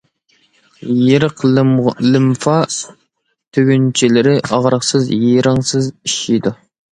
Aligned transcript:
يىرىق 1.09 1.43
لىمفا 2.07 2.55
تۈگۈنچىلىرى 2.79 4.35
ئاغرىقسىز، 4.49 5.07
يىرىڭسىز 5.27 5.93
ئىششىيدۇ. 5.93 6.57